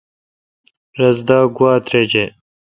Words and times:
رس 0.99 1.17
دا 1.27 1.37
گوا 1.55 1.73
ترجہ۔ 1.85 2.25